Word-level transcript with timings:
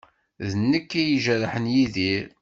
D 0.49 0.51
nekk 0.71 0.89
ay 0.99 1.07
ijerḥen 1.15 1.65
Yidir. 1.75 2.25